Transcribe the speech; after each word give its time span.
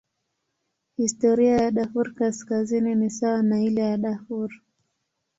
Historia 0.97 1.57
ya 1.57 1.71
Darfur 1.71 2.13
Kaskazini 2.15 2.95
ni 2.95 3.09
sawa 3.09 3.43
na 3.43 3.61
ile 3.63 3.81
ya 3.81 3.97
Darfur. 3.97 4.49